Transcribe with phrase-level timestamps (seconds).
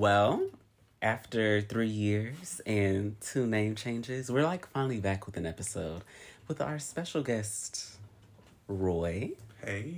[0.00, 0.48] Well,
[1.00, 6.02] after three years and two name changes, we're like finally back with an episode
[6.48, 7.96] with our special guest,
[8.68, 9.30] Roy.
[9.64, 9.94] Hey,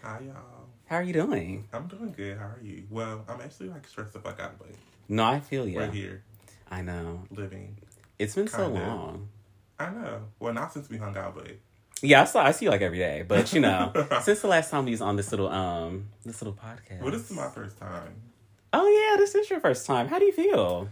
[0.00, 0.68] hi y'all.
[0.86, 1.66] How are you doing?
[1.72, 2.38] I'm doing good.
[2.38, 2.84] How are you?
[2.88, 4.68] Well, I'm actually like stressed the fuck out, but
[5.08, 5.78] No, I feel you.
[5.78, 6.22] we're here
[6.70, 7.22] I know.
[7.32, 7.78] living.
[8.20, 8.78] It's been so Kinda.
[8.86, 9.28] long.
[9.80, 10.20] I know.
[10.38, 11.50] Well, not since we hung out, but
[12.00, 13.24] Yeah, I saw I see you like every day.
[13.26, 13.90] But you know,
[14.22, 17.00] since the last time we was on this little um this little podcast.
[17.02, 18.14] well, this is my first time.
[18.72, 20.08] Oh yeah, this is your first time.
[20.08, 20.88] How do you feel?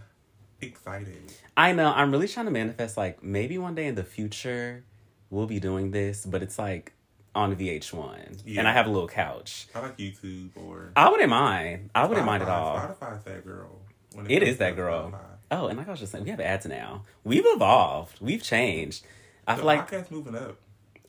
[0.61, 1.31] Excited.
[1.57, 1.91] I know.
[1.93, 4.83] I'm really trying to manifest like maybe one day in the future
[5.29, 6.93] we'll be doing this, but it's like
[7.33, 8.59] on VH1, Yeah.
[8.59, 9.67] and I have a little couch.
[9.75, 11.89] I like YouTube or I wouldn't mind.
[11.93, 12.77] I wouldn't mind at all.
[12.77, 13.81] Spotify's that girl.
[14.13, 15.11] When It comes is that girl.
[15.11, 15.19] Spotify.
[15.51, 17.03] Oh, and like I was just saying, we have ads now.
[17.25, 18.19] We've evolved.
[18.21, 19.05] We've changed.
[19.47, 20.55] I The feel like podcast's moving up.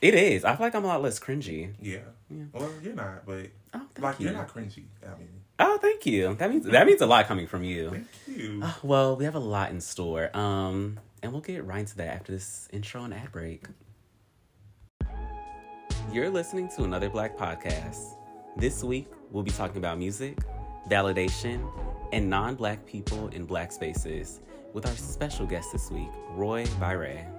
[0.02, 0.44] it is.
[0.44, 1.72] I feel like I'm a lot less cringy.
[1.80, 1.98] Yeah.
[2.52, 4.26] Well, you're not, but Oh, like you.
[4.26, 4.84] you're not cringy.
[5.04, 6.34] I mean, Oh, thank you.
[6.34, 7.90] That means that means a lot coming from you.
[7.90, 8.06] thank
[8.38, 8.60] you.
[8.62, 10.36] Uh, well, we have a lot in store.
[10.36, 13.64] Um, and we'll get right into that after this intro and ad break.
[16.12, 18.16] You're listening to another Black podcast.
[18.56, 20.38] This week, we'll be talking about music,
[20.88, 21.68] validation,
[22.12, 24.40] and non Black people in Black spaces
[24.72, 27.35] with our special guest this week, Roy Byray.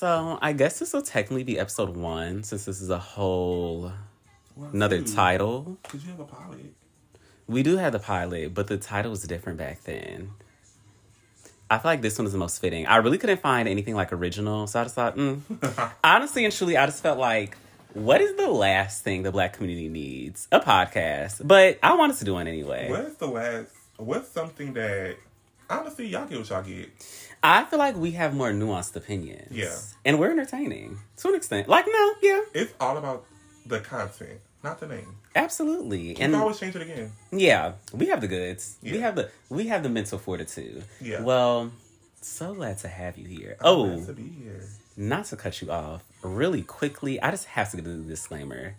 [0.00, 3.92] So, I guess this will technically be episode one since this is a whole
[4.56, 5.76] Well, another dude, title.
[5.82, 6.72] Cause you have a pilot.
[7.46, 10.30] We do have the pilot, but the title was different back then.
[11.68, 12.86] I feel like this one is the most fitting.
[12.86, 15.42] I really couldn't find anything like original, so I just thought, mm.
[16.02, 17.58] honestly and truly, I just felt like,
[17.92, 20.48] what is the last thing the black community needs?
[20.50, 21.46] A podcast.
[21.46, 22.88] But I wanted to do one anyway.
[22.88, 23.74] What's the last?
[23.98, 25.18] What's something that
[25.68, 26.88] honestly y'all get what y'all get?
[27.42, 29.50] I feel like we have more nuanced opinions.
[29.50, 29.76] Yeah.
[30.04, 31.68] And we're entertaining to an extent.
[31.68, 33.24] Like, no, yeah, It's all about
[33.66, 35.16] the content, not the name.
[35.34, 36.00] absolutely.
[36.00, 37.12] You And can always change it again.
[37.32, 38.76] Yeah, we have the goods.
[38.82, 40.84] We have the we have the mental fortitude.
[41.00, 41.22] Yeah.
[41.22, 41.70] Well,
[42.20, 43.56] so glad to have you here.
[43.60, 44.62] I'm oh, glad to be here.
[44.96, 48.74] not to cut you off, really quickly, I just have to give a disclaimer.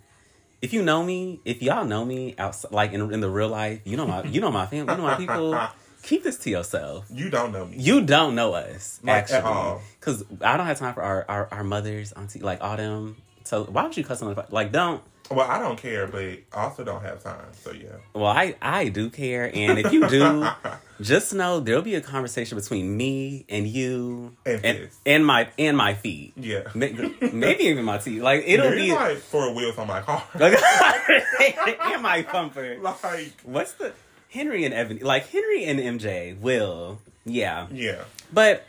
[0.60, 3.80] If you know me, if y'all know me outside, like in, in the real life,
[3.84, 5.58] you know my, you know my family, you know my people.
[6.02, 7.06] Keep this to yourself.
[7.12, 7.76] You don't know me.
[7.78, 9.82] You don't know us Like, actually, at all.
[10.00, 13.16] because I don't have time for our, our our mothers, auntie, like all them.
[13.44, 14.72] So why would you cuss on the like?
[14.72, 15.02] Don't.
[15.30, 17.46] Well, I don't care, but also don't have time.
[17.52, 17.88] So yeah.
[18.14, 20.46] Well, I I do care, and if you do,
[21.00, 25.76] just know there'll be a conversation between me and you And and, and my and
[25.76, 26.34] my feet.
[26.36, 26.62] Yeah.
[26.74, 28.20] Maybe, maybe even my teeth.
[28.20, 30.22] Like it'll There's be like four wheels on my car.
[30.34, 30.58] like
[31.80, 32.76] and my bumper.
[32.80, 33.92] like What's the
[34.32, 34.98] Henry and Evan?
[34.98, 37.66] Like Henry and MJ will, yeah.
[37.70, 38.04] yeah.
[38.32, 38.66] But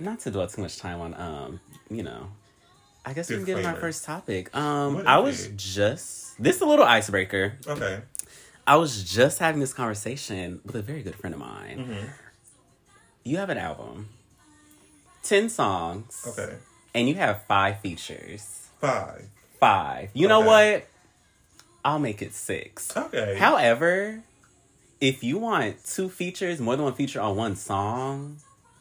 [0.00, 2.28] not to dwell too much time on, um, you know,
[3.06, 4.54] I guess we can get on our first topic.
[4.54, 5.56] Um, I was it?
[5.56, 7.54] just this is a little icebreaker.
[7.66, 8.00] Okay.
[8.66, 11.78] I was just having this conversation with a very good friend of mine.
[11.78, 12.06] Mm-hmm.
[13.24, 14.08] You have an album,
[15.22, 16.56] ten songs, Okay.
[16.94, 18.68] and you have five features.
[18.80, 19.28] Five.
[19.60, 20.10] Five.
[20.14, 20.86] You know what?
[21.84, 22.94] I'll make it six.
[22.96, 23.36] Okay.
[23.38, 24.22] However,
[25.00, 28.36] if you want two features, more than one feature on one song,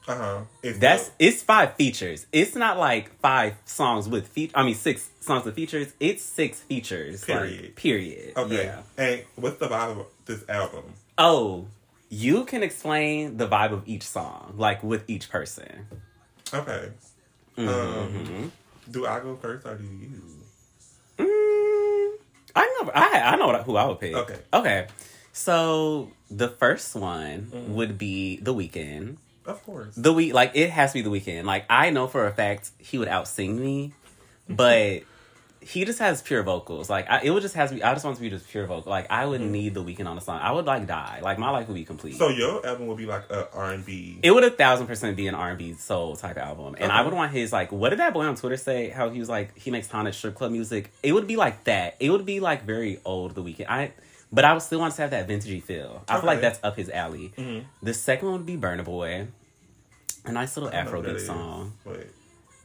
[0.08, 0.40] Uh huh.
[0.78, 2.26] that's it's five features.
[2.32, 4.52] It's not like five songs with feat.
[4.56, 5.94] I mean, six songs with features.
[6.00, 7.28] It's six features.
[7.28, 7.76] like, Period.
[7.76, 8.34] period.
[8.38, 8.66] okay.
[8.66, 8.82] Yeah.
[8.98, 10.86] And what's the vibe of this album?
[11.18, 11.68] Oh,
[12.10, 15.86] you can explain the vibe of each song, like with each person.
[16.54, 16.90] Okay.
[17.58, 17.68] Mm-hmm.
[17.70, 18.52] Um,
[18.90, 20.22] do I go first or do you?
[21.20, 22.14] Mm,
[22.56, 22.92] I know.
[22.96, 24.16] I I know who I would pick.
[24.16, 24.38] Okay.
[24.54, 24.88] Okay.
[25.34, 27.74] So the first one Mm-hmm.
[27.76, 29.18] would be The Weeknd.
[29.46, 29.96] Of course.
[29.96, 31.46] The week, like it has to be The Weeknd.
[31.46, 33.94] Like I know for a fact he would outsing me,
[34.48, 35.02] but
[35.62, 36.88] he just has pure vocals.
[36.90, 37.84] Like I, it would just has to be.
[37.84, 38.92] I just want to be just pure vocal.
[38.92, 40.40] Like I would need The Weeknd on the song.
[40.42, 41.20] I would like die.
[41.24, 42.16] Like my life would be complete.
[42.18, 44.20] So your album would be like a R and B.
[44.22, 47.02] it would a thousand percent be an R and B soul type album, and I
[47.04, 47.72] would want his like.
[47.72, 48.90] What did that boy on Twitter say?
[48.90, 50.92] How he was like he makes tonic strip club music.
[51.02, 51.96] It would be like that.
[52.00, 53.66] It would be like very old The Weeknd.
[53.68, 53.94] I,
[54.32, 56.04] but I would still want to have that vintagey feel.
[56.08, 57.34] I feel like that's up his alley.
[57.38, 57.64] Mhm.
[57.82, 59.28] The second one would be Burna Boy,
[60.26, 61.74] a nice little I don't know what Afrobeat song.
[61.86, 62.08] but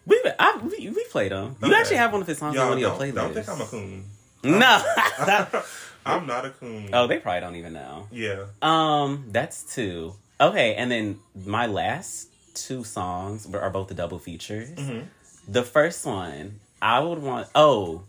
[0.06, 1.56] We I, we, we played them.
[1.62, 1.76] You Okay.
[1.80, 3.14] actually have one of his songs on one of your playlists.
[3.14, 4.04] don't think I'm a coon.
[4.44, 5.62] no.
[6.06, 6.90] I'm not a coon.
[6.92, 8.08] oh, they probably don't even know.
[8.12, 8.44] Yeah.
[8.60, 10.14] Um, that's two.
[10.40, 14.68] Okay, and then my last two songs are both the double features.
[14.72, 15.04] Mhm.
[15.48, 17.48] The first one, I would want.
[17.54, 18.02] Oh,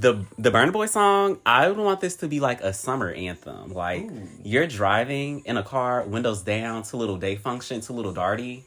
[0.00, 1.38] the the Burna Boy song.
[1.44, 3.72] I would want this to be like a summer anthem.
[3.72, 4.28] Like Ooh.
[4.42, 8.62] you're driving in a car, windows down, to little day function, to little darty.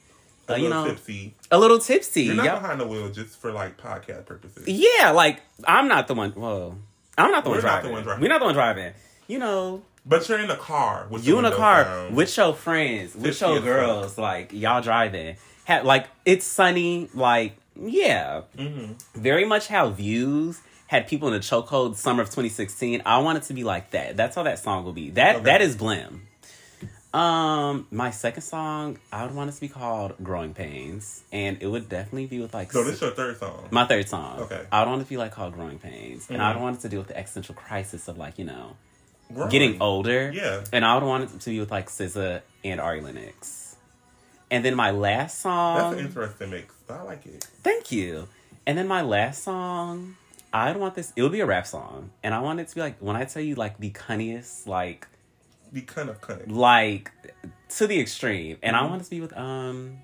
[0.48, 1.34] A Uh, you little know, tipsy.
[1.52, 2.24] a little tipsy.
[2.24, 2.62] You're not Yep.
[2.62, 4.68] behind the wheel just for like podcast purposes.
[4.68, 6.34] Yeah, like I'm not the one.
[6.36, 6.78] Well,
[7.18, 7.90] I'm not the one We're not driving.
[7.90, 8.22] the one driving.
[8.22, 8.94] We're not the one driving.
[9.28, 11.08] You know, But you're in the car.
[11.10, 12.14] With you in the a car down.
[12.14, 15.38] with your friends, with your girls, like y'all driving.
[15.68, 19.02] Ha like it's sunny, like yeah, Mhm.
[19.16, 20.62] very much how views
[20.96, 23.02] had people in the chokehold summer of 2016.
[23.06, 24.18] I want it to be like that.
[24.18, 25.12] That's how that song will be.
[25.12, 25.46] That Okay.
[25.46, 26.22] that is Blim.
[27.14, 31.68] Um, my second song, I would want it to be called "Growing Pains," and it
[31.68, 33.68] would definitely be with like So this is your third song.
[33.72, 34.40] my third song.
[34.42, 34.66] Okay.
[34.70, 36.56] I would want it to be like called "Growing Pains," and I Mhm.
[36.56, 38.76] would want it to deal with the existential crisis of like you know
[39.34, 39.50] Growing.
[39.50, 40.30] getting older.
[40.36, 40.66] Yeah.
[40.74, 43.78] And I would want it to be with like SZA and Ari Lennox.
[44.52, 45.78] And then my last song.
[45.92, 46.74] That's an interesting mix.
[46.86, 47.48] But I like it.
[47.64, 48.28] thank you.
[48.68, 50.18] And then my last song,
[50.54, 51.12] I'd want this.
[51.16, 53.26] It would be a rap song, and I want it to be like when I
[53.26, 55.08] tell you like the cunniest, like
[55.72, 56.50] the kind of cunning.
[56.56, 57.12] like
[57.70, 58.58] to the extreme.
[58.64, 58.90] And I Mhm.
[58.90, 59.98] want it to be with um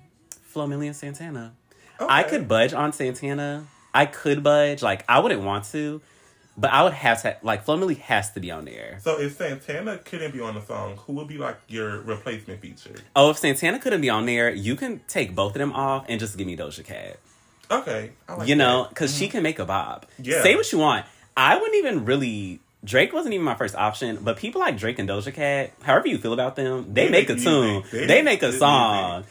[0.54, 1.54] and Santana.
[2.00, 3.66] I could budge on Santana.
[3.94, 4.82] I could budge.
[4.82, 6.00] Like I wouldn't want to,
[6.56, 7.36] but I would have to.
[7.42, 8.98] Like Flo Milli has to be on there.
[9.00, 12.96] So if Santana couldn't be on the song, who would be like your replacement feature?
[13.16, 16.18] Oh, if Santana couldn't be on there, you can take both of them off and
[16.20, 17.18] just give me Doja Cat.
[17.72, 18.12] Okay.
[18.28, 19.32] I like you know, because she mm-hmm.
[19.32, 20.06] can make a bob.
[20.18, 20.42] Yeah.
[20.42, 21.06] Say what you want.
[21.36, 22.60] I wouldn't even really.
[22.84, 26.18] Drake wasn't even my first option, but people like Drake and Doja Cat, however you
[26.18, 27.84] feel about them, they, They make, make a tune.
[27.92, 29.24] They They, make a song.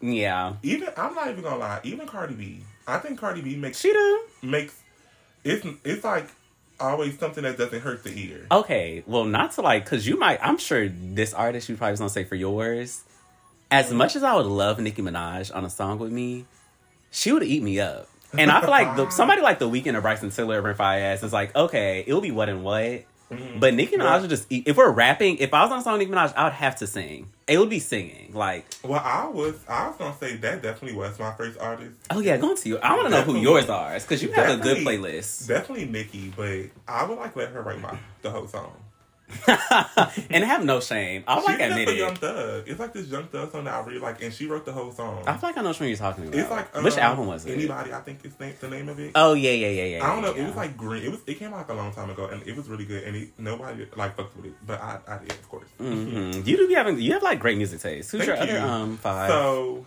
[0.00, 1.80] Yeah, Even I'm not even gonna lie.
[1.82, 4.24] Even Cardi B, I think Cardi B makes she do.
[4.42, 4.78] makes
[5.44, 6.28] it's it's like
[6.78, 8.46] always something that doesn't hurt the ear.
[8.50, 10.38] Okay, well, not to like, because you might.
[10.42, 13.02] I'm sure this artist you probably was gonna say for yours.
[13.70, 13.96] As mm-hmm.
[13.96, 16.44] much as I would love Nicki Minaj on a song with me,
[17.14, 18.08] she would eat me up.
[18.36, 21.22] And I feel like the, somebody like The Weeknd or Bryson Tiller or Fire Ass
[21.22, 23.04] is like, okay, it'll be what and what.
[23.30, 23.58] Mhm.
[23.60, 24.20] But Nicki Minaj Yeah.
[24.22, 24.64] would just eat.
[24.66, 26.86] If we're rapping, if I was on a song Nicki Minaj, I would have to
[26.86, 27.28] sing.
[27.46, 28.32] It would be singing.
[28.34, 31.92] Like, Well, I was I was gonna say that definitely was my first artist.
[32.10, 32.78] oh yeah, going to you.
[32.78, 35.46] I want to know who yours are because you have a good playlist.
[35.48, 38.72] Definitely Nicki, but I would like let her write my the whole song.
[40.30, 41.24] and have no shame.
[41.26, 42.64] I like admit a young thug.
[42.68, 44.92] It's like this young thug song that I really like, and she wrote the whole
[44.92, 45.24] song.
[45.26, 46.38] I feel like I know which one you're talking about.
[46.38, 47.52] It's like which um, album was it?
[47.52, 47.92] Anybody?
[47.92, 49.12] I think it's the name of it.
[49.14, 50.04] Oh yeah, yeah, yeah, yeah.
[50.04, 50.34] I don't know.
[50.34, 50.42] yeah.
[50.42, 51.02] It was like green.
[51.04, 51.20] It was.
[51.26, 53.02] It came out like a long time ago, and it was really good.
[53.04, 55.68] And it, nobody like fucked with it, but I, I did, of course.
[55.80, 56.46] Mhm.
[56.46, 57.00] You do be having.
[57.00, 58.10] You have like great music taste.
[58.12, 58.58] Who's Thank your you.
[58.58, 59.30] other um five?
[59.30, 59.86] So,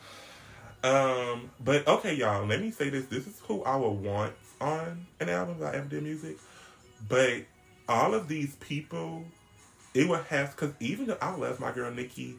[0.84, 2.46] um, but okay, y'all.
[2.46, 3.06] Let me say this.
[3.06, 6.38] This is who I would want on an album if I ever did music.
[7.08, 7.44] But
[7.88, 9.26] all of these people,
[9.94, 12.36] it would have because even though I love my girl Nicki,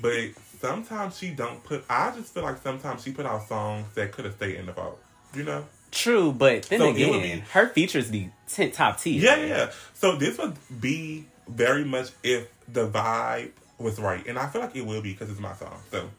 [0.00, 1.84] but sometimes she don't put.
[1.88, 4.72] I just feel like sometimes she put out songs that could have stayed in the
[4.72, 4.98] vault.
[5.34, 5.66] You know.
[5.92, 9.20] True, but then So again, be- her features be ten, top tier.
[9.22, 9.70] Yeah, yeah.
[9.94, 14.74] So this would be very much if the vibe was right, and I feel like
[14.74, 15.78] it will be because it's my song.
[15.90, 16.10] So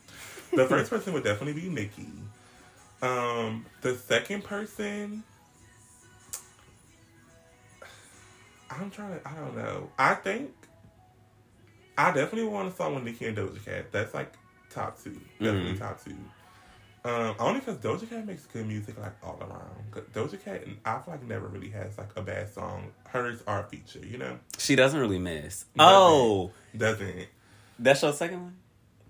[0.54, 2.08] the first person would definitely be Nicki.
[3.02, 5.24] Um, the second person,
[8.70, 9.28] I'm trying to.
[9.28, 9.90] I don't know.
[9.98, 10.52] I think
[11.98, 13.92] I definitely want a song with Nicki and Doja Cat.
[13.92, 14.34] That's like
[14.70, 15.20] top two.
[15.40, 15.80] Definitely Mhm.
[15.80, 16.16] top two.
[17.06, 20.06] Um, only because Doja Cat makes good music like all around.
[20.14, 22.92] Doja Cat, I feel like never really has like a bad song.
[23.08, 24.38] Hers are a feature, you know.
[24.58, 25.64] She doesn't really miss.
[25.76, 25.78] Doesn't.
[25.78, 27.28] Oh, Doesn't
[27.80, 28.58] that's your second one.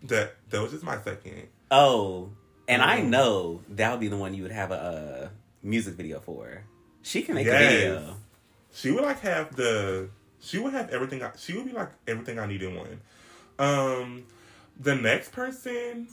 [0.04, 0.36] that?
[0.50, 1.48] Doja's my second.
[1.72, 2.30] Oh,
[2.68, 3.08] and I Mhm.
[3.10, 5.30] know that would be the one you would have a, uh
[5.64, 6.62] music video for.
[7.02, 7.56] She can make Yes.
[7.56, 8.18] a video.
[8.78, 10.10] She would like have the.
[10.40, 11.24] She would have everything.
[11.24, 13.02] I, she would be like everything I need in one.
[13.58, 14.26] Um,
[14.80, 16.08] the next person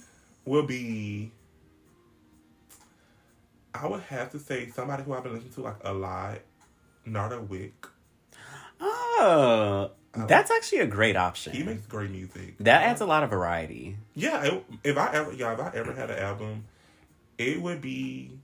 [0.47, 1.31] will be.
[3.75, 6.39] I would have to say somebody who I've been listening to like a lot,
[7.05, 7.87] Nardo Wick.
[8.81, 11.53] Oh, that's actually a great option.
[11.53, 12.55] He makes great music.
[12.61, 13.99] that adds a lot of variety.
[14.15, 16.65] Yeah, it, if I ever, yeah, if I ever had an album,
[17.37, 18.39] it would be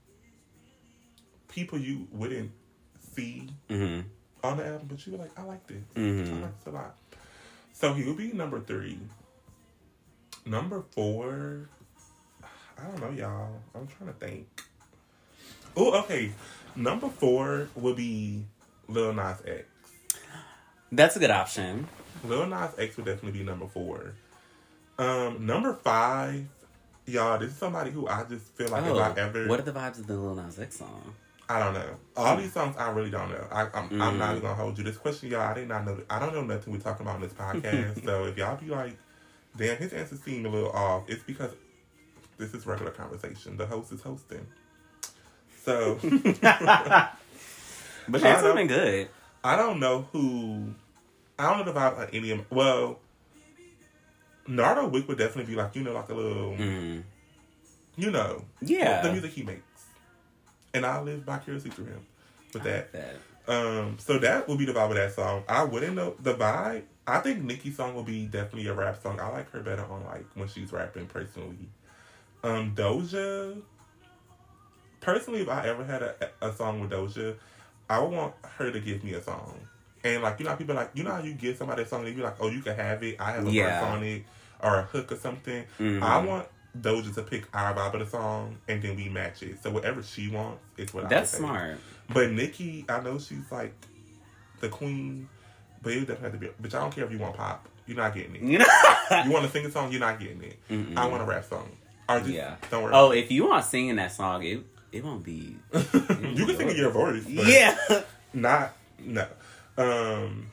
[1.48, 2.50] people you wouldn't
[3.20, 4.00] see hmm
[4.42, 5.82] on the album, but you were like, I like this.
[5.94, 6.42] I Mhm.
[6.42, 6.96] like this a lot.
[7.74, 8.98] So he would be number three.
[10.46, 11.68] Number four,
[12.78, 13.60] I don't know, y'all.
[13.74, 14.48] I'm trying to think.
[15.76, 16.32] Oh, okay.
[16.74, 18.46] Number four would be
[18.88, 19.66] Lil Nas X.
[20.90, 21.86] That's a good option.
[22.24, 24.14] Lil Nas X would definitely be number four.
[24.98, 26.46] Um, number five,
[27.06, 27.38] y'all.
[27.38, 29.72] This is somebody who I just feel like oh, if I ever, what are the
[29.72, 31.14] vibes of the Lil Nas X song?
[31.50, 31.96] I don't know.
[32.16, 33.44] All these songs I really don't know.
[33.50, 34.84] I, I'm, I'm not even gonna hold you.
[34.84, 35.98] This question, y'all, I did not know.
[36.08, 38.04] I don't know nothing we're talking about on this podcast.
[38.06, 38.96] so if y'all be like,
[39.56, 41.50] damn, his answer seemed a little off, it's because
[42.38, 43.56] this is regular conversation.
[43.56, 44.46] The host is hosting.
[45.64, 45.98] So
[48.08, 49.08] But it's don't- good.
[49.42, 50.74] I don't know who.
[51.38, 52.44] I don't know about uh, any of.
[52.50, 52.98] Well,
[54.46, 57.02] Nardo Wick would definitely be like you know like a little Mm.
[57.96, 59.00] you know Yeah.
[59.02, 59.62] the music he makes,
[60.74, 62.06] and I live vicariously through him
[62.54, 62.92] with that.
[62.92, 63.16] That.
[63.48, 65.42] Um, so that will be the vibe of that song.
[65.48, 66.82] I wouldn't know the vibe.
[67.06, 69.18] I think Nicki's song will be definitely a rap song.
[69.18, 71.56] I like her better on like when she's rapping personally.
[72.44, 73.60] Um, Doja.
[75.00, 77.34] Personally, if I ever had a, a song with Doja,
[77.88, 79.58] I would want her to give me a song.
[80.04, 82.00] And like you know, how people like you know how you give somebody a song
[82.00, 83.16] and you be like, oh, you can have it.
[83.18, 83.80] I have a Yeah.
[83.80, 84.24] verse on it
[84.62, 85.64] or a hook or something.
[85.78, 86.02] Mhm.
[86.02, 86.46] I want
[86.78, 89.62] Doja to pick our vibe of the song and then we match it.
[89.62, 91.78] So whatever she wants is what I That's smart.
[92.12, 93.74] But Nicki, I know she's like
[94.60, 95.28] the queen,
[95.82, 96.52] but it would definitely have to be.
[96.60, 98.66] But I don't care if you want pop, you're not getting it.
[99.24, 100.56] You want to sing a song, you're not getting it.
[100.70, 100.96] Mm-mm.
[100.96, 101.68] I want a rap song.
[102.08, 102.56] Or just yeah.
[102.70, 102.92] don't worry.
[102.94, 104.60] Oh, if you want singing that song, it
[104.92, 105.56] it won't be.
[105.72, 107.24] you can sing in your voice.
[107.24, 107.76] But Yeah.
[108.32, 108.72] Not
[109.04, 109.26] no.
[109.76, 110.50] Um,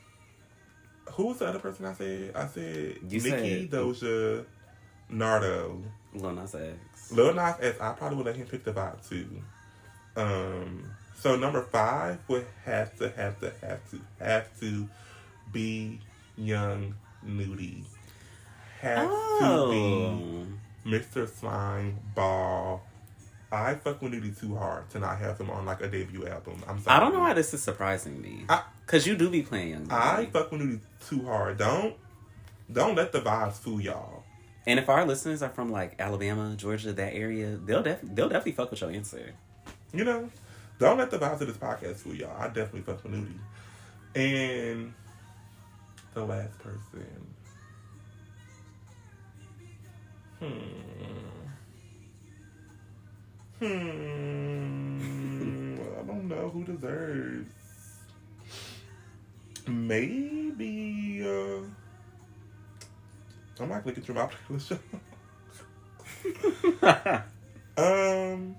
[1.12, 2.32] who was the other person I said?
[2.34, 4.44] I said You Nicki, said- Doja,
[5.08, 5.82] Nardo.
[6.14, 7.12] Lil Nas X.
[7.12, 9.28] Lil Nas X, I probably would let him pick the vibe too.
[10.16, 14.88] Um, so number five would have to have to have to have to
[15.52, 16.00] be
[16.36, 17.84] Young Nudy.
[18.82, 20.46] To Oh.
[20.84, 21.28] be Mr.
[21.28, 22.82] Slime Ball.
[23.50, 26.62] I fuck with Nudy too hard to not have him on like a debut album.
[26.68, 26.96] I'm sorry.
[26.96, 28.44] I don't know why this is surprising me.
[28.48, 31.58] I- Cause you do be playing Young I fuck with Nudy too hard.
[31.58, 31.94] Don't
[32.72, 34.17] don't let the vibes fool y'all.
[34.68, 38.52] And if our listeners are from like Alabama, Georgia, that area, they'll def- they'll definitely
[38.52, 39.32] fuck with your answer.
[39.94, 40.28] You know,
[40.78, 42.36] don't let the vibes of this podcast fool y'all.
[42.38, 43.40] I definitely fuck with Nudy.
[44.14, 44.92] And
[46.12, 47.06] the last person.
[50.38, 50.46] Hmm.
[53.58, 53.68] Hmm.
[55.98, 57.54] I don't know who deserves.
[59.66, 61.24] Maybe.
[61.26, 61.62] Uh,
[63.64, 64.78] I'm not looking through my playlist.
[67.76, 68.56] Um,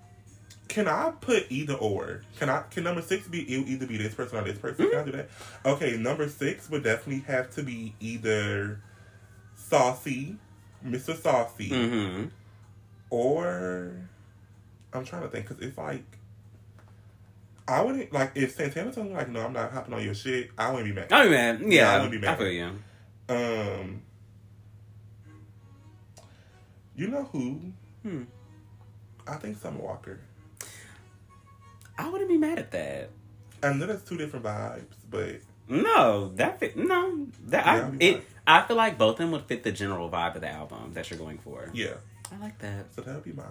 [0.70, 2.22] can I put either or?
[2.40, 2.62] Can I?
[2.72, 4.90] Can number six be either be this person or this person?
[4.90, 5.30] Can I do that?
[5.66, 8.80] Okay, number six would definitely have to be either
[9.56, 10.38] Saucy,
[10.86, 11.18] Mr.
[11.22, 12.26] Saucy, mm-hmm.
[13.10, 13.92] or
[14.94, 16.06] I'm trying to think because it's like
[17.68, 20.52] I wouldn't like if Santana told me like no, I'm not hopping on your shit.
[20.58, 21.08] I wouldn't be mad.
[21.12, 22.28] Oh man, Yeah, I yeah, wouldn't be mad.
[22.28, 22.40] I mad.
[22.40, 22.72] feel you.
[23.28, 24.02] Um,
[27.00, 27.60] you know who?
[28.04, 28.24] Hmm.
[29.28, 30.20] I think Summer Walker.
[31.98, 33.10] I wouldn't be mad at that.
[33.62, 36.78] I know that's two different vibes, but No, that fit.
[36.78, 38.14] No, that Yeah, I it.
[38.16, 38.24] fine.
[38.48, 41.10] I feel like both of them would fit the general vibe of the album that
[41.10, 41.70] you're going for.
[41.74, 41.96] yeah.
[42.32, 42.94] I like that.
[42.96, 43.46] So that'll be mine.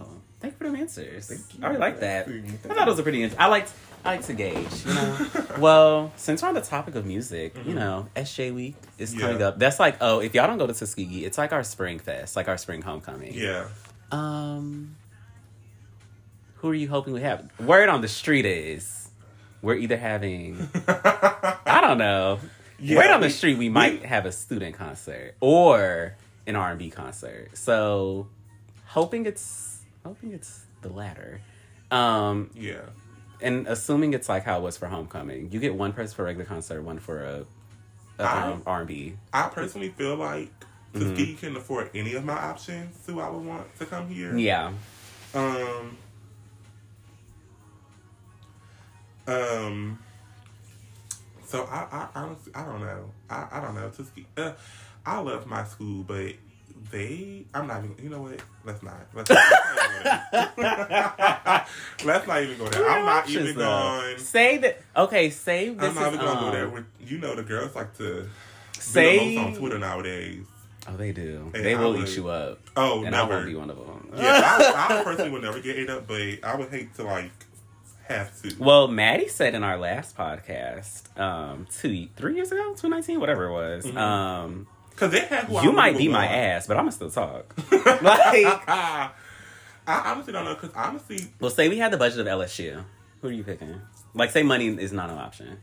[0.00, 0.06] Oh,
[0.40, 1.28] thank you for them answers.
[1.28, 1.64] Thank you.
[1.64, 2.28] I really like that.
[2.28, 3.24] I thought it was a pretty.
[3.36, 3.72] I liked.
[4.04, 4.86] I like to gauge.
[4.86, 5.26] You know.
[5.58, 9.20] well, since we're on the topic of music, you know, SJ Week is Mm-hmm.
[9.20, 9.26] Yeah.
[9.26, 9.58] coming up.
[9.58, 12.48] That's like, oh, if y'all don't go to Tuskegee, it's like our spring fest, like
[12.48, 13.34] our spring homecoming.
[13.34, 13.68] Yeah.
[14.12, 14.96] Um,
[16.56, 17.48] who are you hoping we have?
[17.60, 19.10] Word on the street is
[19.62, 22.38] we're either having I don't know.
[22.80, 26.14] Yeah, Word on the street we might have a student concert or
[26.46, 27.50] an R and B concert.
[27.58, 28.28] So
[28.88, 31.40] hoping it's hoping it's the latter.
[31.90, 32.80] Um, yeah.
[33.40, 36.24] and assuming it's like how it was for homecoming, you get one person for a
[36.26, 37.46] regular concert, one for a,
[38.18, 39.14] a I- um, R and B.
[39.32, 40.50] I personally feel like
[40.94, 41.10] Mm-hmm.
[41.10, 44.34] Tuskegee can afford any of my options who I would want to come here.
[44.34, 44.72] Yeah.
[45.34, 45.98] Um.
[49.26, 49.98] Um.
[51.44, 53.10] So I, I honestly, I don't know.
[53.28, 53.90] I, I don't know.
[53.90, 54.26] Tuskegee.
[54.36, 54.52] Uh,
[55.04, 56.32] I love my school, but
[56.90, 57.44] they.
[57.54, 57.96] I'm not even.
[58.02, 58.40] You know what?
[58.64, 58.94] Let's not.
[59.14, 61.66] Let's not, let's not even go there.
[62.04, 62.88] Let's not even go there.
[62.90, 64.00] I'm not even though.
[64.02, 64.18] going.
[64.18, 64.80] Say that.
[64.96, 66.68] Okay, say this I'm not is, even gonna um, go there.
[66.68, 68.28] With, you know, the girls like to
[68.78, 70.44] Say on Twitter nowadays.
[70.88, 71.50] Oh, they do.
[71.54, 72.60] And they I will would- eat you up.
[72.76, 73.32] Oh, and never.
[73.32, 74.10] I won't be one of them.
[74.16, 77.30] Yeah, I, I personally would never get ate up, but I would hate to like
[78.08, 78.54] have to.
[78.58, 83.52] Well, Maddie said in our last podcast, um, two, three years ago, 2019, whatever it
[83.52, 83.96] was, Mhm.
[83.98, 84.66] um,
[84.98, 87.54] Because they had who you might be my ass, but I'm gonna still talk.
[87.72, 89.10] like, I
[89.86, 92.82] honestly don't know because honestly, well, say we had the budget of LSU.
[93.22, 93.80] Who are you picking?
[94.14, 95.58] Like, say money is not an option.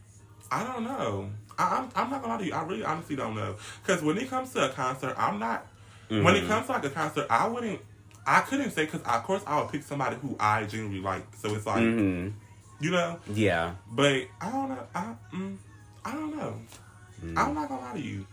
[0.50, 1.30] I don't know.
[1.60, 2.54] I, I'm, I'm not gonna lie to you.
[2.54, 5.68] I really honestly don't know because when it comes to a concert, I'm not.
[6.08, 6.48] When it Mhm.
[6.48, 7.82] comes to like a concert, I wouldn't.
[8.25, 11.25] I couldn't say because of course I would pick somebody who I genuinely like.
[11.38, 12.34] So it's like Mhm.
[12.80, 13.74] you know, Yeah.
[13.92, 14.88] but I don't know.
[14.96, 15.58] I mm,
[16.06, 16.54] I don't know.
[17.24, 17.38] Mm.
[17.38, 18.25] I'm not gonna lie to you.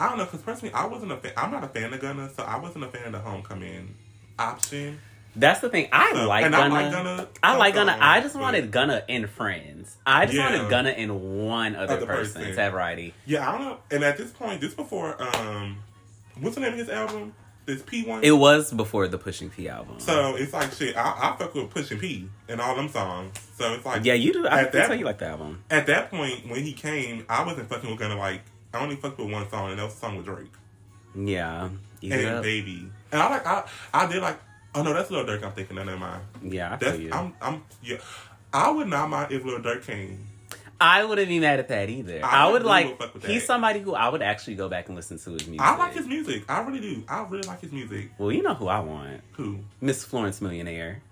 [0.00, 1.32] I don't know because personally, I wasn't a fan.
[1.36, 3.94] I'm not a fan of Gunna, so I wasn't a fan of the Homecoming
[4.38, 4.98] option.
[5.36, 5.88] That's the thing.
[5.92, 6.56] I So- like Gunna.
[6.56, 7.28] I like Gunna.
[7.42, 7.96] I like Gunna.
[8.00, 9.96] I just wanted Gunna and Friends.
[10.04, 10.50] I just Yeah.
[10.50, 12.56] wanted Gunna and one other, Other person, person.
[12.56, 13.14] to have variety.
[13.26, 13.78] Yeah, I don't know.
[13.92, 15.78] And at this point, this before um,
[16.40, 17.34] what's the name of his album?
[17.66, 18.24] this P one.
[18.24, 20.00] It was before the Pushing P album.
[20.00, 20.96] So it's like shit.
[20.96, 21.02] I,
[21.34, 23.38] I fuck with Pushing P and all them songs.
[23.56, 24.48] So it's like yeah, you do.
[24.48, 25.62] I At that- tell you like the album.
[25.70, 28.40] at that point when he came, I wasn't fucking with Gunna like.
[28.72, 30.52] I only fucked with one song, and that was a song with Drake
[31.14, 31.68] Yeah,
[32.02, 32.42] and Up.
[32.42, 32.88] Baby.
[33.12, 34.38] And I like I I did like.
[34.74, 35.42] Oh no, that's Lil Durk.
[35.42, 35.74] I'm thinking.
[35.76, 36.22] No, never mind.
[36.42, 37.12] Yeah, I That's feel you.
[37.12, 37.96] I'm I'm yeah.
[38.52, 40.26] I would not mind if Lil Durk came.
[40.80, 42.24] I wouldn't be mad at that either.
[42.24, 42.96] I I, would like.
[42.98, 45.60] fuck with He's somebody who I would actually go back and listen to his music.
[45.60, 46.44] I like his music.
[46.48, 47.02] I really do.
[47.06, 48.12] I really like his music.
[48.16, 49.58] Well, you know who I want, Who?
[49.82, 51.02] Miss Florence Millionaire.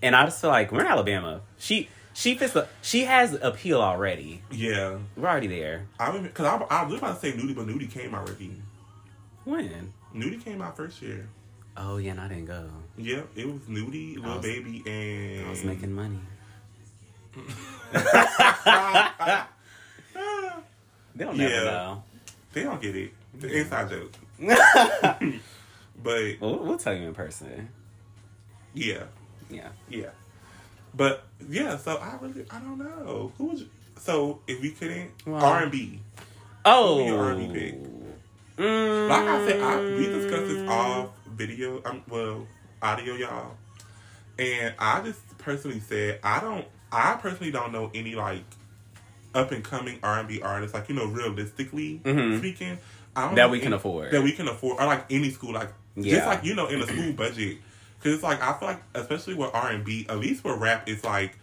[0.00, 1.40] And I just feel like we're in Alabama.
[1.58, 2.68] She she fits the.
[2.82, 4.42] She has appeal already.
[4.50, 4.98] Yeah.
[5.16, 5.86] We're already there.
[5.98, 8.54] I mean, because I, I was about to say Nudy, but Nudy came already.
[9.44, 9.92] When?
[10.12, 11.28] Nudy came out first year.
[11.76, 12.68] Oh yeah, and I didn't go.
[12.98, 16.18] Yep, it was Nudy, Lil was- Baby, and I was making money.
[21.14, 21.64] They'll never Yeah.
[21.64, 22.02] know.
[22.52, 23.12] They don't get it.
[23.38, 24.12] The inside joke.
[26.02, 27.68] But Well, we'll tell you in person.
[28.74, 29.04] yeah,
[29.48, 29.68] Yeah.
[29.88, 30.08] yeah.
[30.94, 33.64] But yeah, so I really I don't know who was.
[33.98, 36.00] So if we couldn't R and B,
[36.64, 37.04] Oh.
[37.04, 37.74] Your R&B pick?
[38.56, 39.08] Mm.
[39.08, 41.82] like I said, I, we discussed this off video.
[41.84, 42.46] Um, well,
[42.80, 43.56] audio, y'all.
[44.38, 46.64] And I just personally said I don't.
[46.92, 48.44] I personally don't know any like
[49.34, 50.74] up and coming R and B artists.
[50.74, 52.38] Like you know, realistically Mhm.
[52.38, 52.78] speaking,
[53.16, 54.10] I don't That we can afford.
[54.12, 56.86] That we can afford, or like any school, like just like you know, in a
[56.86, 57.58] school budget.
[58.02, 60.88] Because it's like I feel like, especially with R and B, at least with rap,
[60.88, 61.38] it's like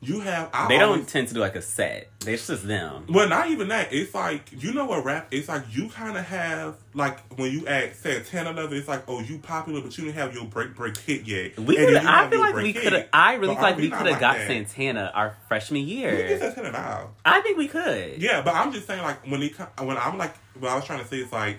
[0.00, 0.48] you have.
[0.52, 2.08] I They always, don't tend to do like a set.
[2.24, 3.06] It's just them.
[3.08, 3.92] well, not even that.
[3.92, 5.26] It's like you know what rap.
[5.32, 8.78] It's like you kind of have like when you add Santana level.
[8.78, 11.58] It's like oh you popular, but you didn't have your break break hit yet.
[11.58, 11.96] We And could.
[11.96, 12.92] I feel like we could.
[12.92, 13.08] have.
[13.12, 14.46] I really feel like we could have like got that.
[14.46, 16.12] Santana our freshman year.
[16.12, 16.40] We get.
[16.40, 17.10] Santana now.
[17.24, 18.22] I think we could.
[18.22, 21.00] Yeah, but I'm just saying like when it when I'm like what I was trying
[21.00, 21.58] to say is like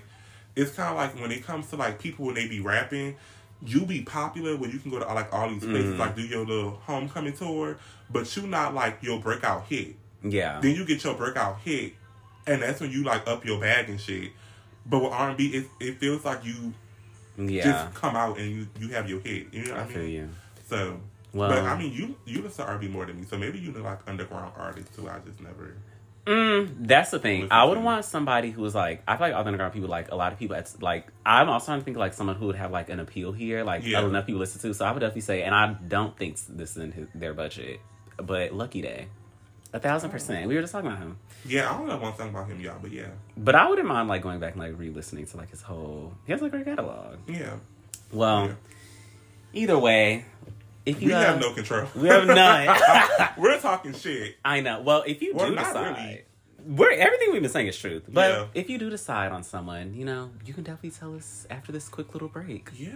[0.56, 3.18] it's kind of like when it comes to like people when they be rapping.
[3.62, 5.98] You be popular when you can go to like all these places, Mhm.
[6.00, 7.78] like do your little homecoming tour,
[8.10, 9.96] but you not like your breakout hit.
[10.24, 10.60] Yeah.
[10.62, 11.94] Then you get your breakout hit,
[12.48, 14.32] and that's when you like up your bag and shit.
[14.86, 16.74] But with R and B, it it feels like you
[17.38, 17.64] Yeah.
[17.64, 19.48] just come out and you, you have your hit.
[19.54, 19.94] You know what I I mean?
[19.96, 20.30] feel you.
[20.68, 21.00] So,
[21.34, 23.38] Well, but I mean, you you listen to R and B more than me, so
[23.38, 25.10] maybe you know like underground artists too.
[25.10, 25.76] I just never.
[26.30, 27.48] Mm, that's the thing.
[27.50, 27.82] I would to.
[27.82, 30.38] want somebody who was like, I feel like other underground people, like a lot of
[30.38, 33.00] people, it's like, I'm also trying to think like someone who would have like an
[33.00, 34.06] appeal here, like Yeah.
[34.06, 34.74] enough people listen to.
[34.76, 37.80] So I would definitely say, and I don't think this is in his, their budget,
[38.18, 39.08] but Lucky Daye.
[39.74, 40.48] A thousand percent.
[40.48, 41.18] We were just talking about him.
[41.46, 44.08] Yeah, I don't know one thing about him, y'all, but yeah, But I wouldn't mind
[44.08, 46.14] like going back and like re-listening to like his whole.
[46.26, 47.18] He has a great catalog.
[47.28, 47.54] yeah.
[48.12, 48.54] Well, Yeah.
[49.54, 50.26] either way,
[50.90, 51.88] if you We uh, have no control.
[51.96, 52.78] we have none.
[53.38, 54.38] We're talking shit.
[54.44, 54.82] I know.
[54.82, 56.22] Well, if you Well, do decide, really.
[56.66, 58.04] we're everything we've been saying is truth.
[58.08, 58.46] But Yeah.
[58.54, 61.88] if you do decide on someone, you know, you can definitely tell us after this
[61.90, 62.70] quick little break.
[62.76, 62.92] Yeah.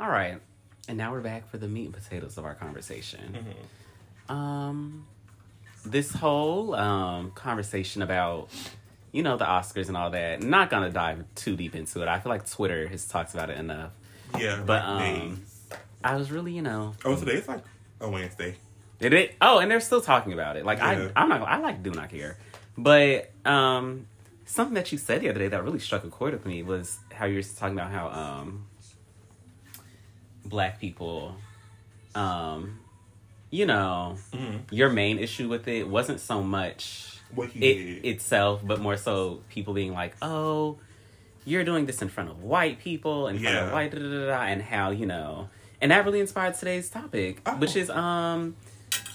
[0.00, 0.40] All right,
[0.88, 3.38] and now we're back for the meat and potatoes of our conversation.
[4.28, 4.32] Mm-hmm.
[4.36, 5.06] Um,
[5.86, 8.48] this whole um conversation about
[9.12, 10.42] you know the Oscars and all that.
[10.42, 12.08] Not gonna dive too deep into it.
[12.08, 13.92] I feel like Twitter has talked about it enough.
[14.38, 15.42] Yeah, But, like um.
[16.04, 17.62] I was really, you know, Oh, today's like
[18.00, 18.56] a Wednesday.
[18.98, 19.34] Did it?
[19.40, 20.64] Oh, and they're still talking about it.
[20.64, 21.08] Like Yeah.
[21.16, 21.42] I, I'm not.
[21.42, 22.36] I like do not care.
[22.78, 24.06] But um,
[24.46, 26.98] something that you said the other day that really struck a chord with me was
[27.12, 28.66] how you were talking about how um,
[30.44, 31.34] black people,
[32.14, 32.78] um,
[33.50, 34.74] you know, Mm-hmm.
[34.74, 38.04] your main issue with it wasn't so much What he it did.
[38.14, 40.78] itself, but more so people being like, oh.
[41.44, 44.26] You're doing this in front of white people, in front of white, da, da, da,
[44.26, 45.48] da, and how you know,
[45.82, 47.56] and that really inspired today's topic, Oh.
[47.56, 48.56] which is um,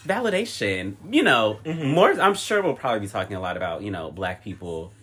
[0.05, 0.95] validation.
[1.09, 1.93] You know, Mhm.
[1.93, 2.11] more.
[2.19, 4.93] I'm sure we'll probably be talking a lot about you know black people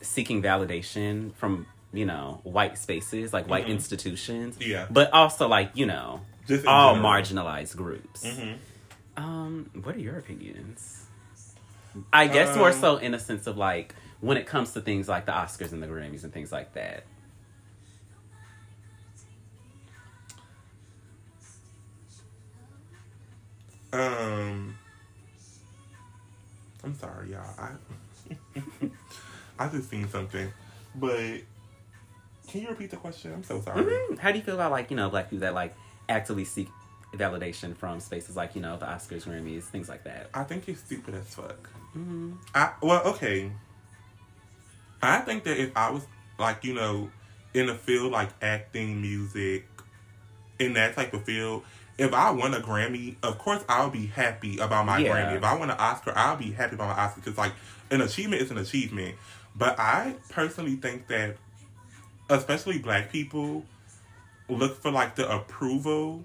[0.00, 3.70] seeking validation from you know white spaces, like white Mhm.
[3.70, 4.86] institutions, Yeah.
[4.90, 8.24] but also like you know Just all marginalized groups.
[8.24, 8.54] Mhm.
[9.16, 11.04] Um, what are your opinions?
[12.12, 15.08] I guess more Um, so in a sense of like when it comes to things
[15.08, 17.04] like the Oscars and the Grammys and things like that.
[23.92, 24.76] Um,
[26.84, 27.54] I'm sorry, y'all.
[27.58, 27.70] I
[29.58, 30.52] I just seen something,
[30.94, 31.18] but
[32.48, 33.32] can you repeat the question?
[33.32, 33.82] I'm so sorry.
[33.84, 34.18] Mhm.
[34.18, 35.74] How do you feel about like you know black people that like
[36.08, 36.68] actively seek
[37.14, 40.30] validation from spaces like you know the Oscars, Grammys, things like that?
[40.32, 41.68] I think he's stupid as fuck.
[41.96, 42.32] Mm-hmm.
[42.54, 43.50] I well, okay.
[45.02, 46.06] I think that if I was
[46.38, 47.10] like you know
[47.52, 49.66] in a field like acting, music,
[50.60, 51.64] in that type of field,
[52.00, 55.12] if I won a Grammy, of course I'll be happy about my Yeah.
[55.12, 55.36] Grammy.
[55.36, 57.52] If I won an Oscar, I'll be happy about my Oscar because like
[57.90, 59.16] an achievement is an achievement.
[59.54, 61.36] But I personally think that
[62.30, 63.66] especially black people,
[64.48, 66.24] look for like the approval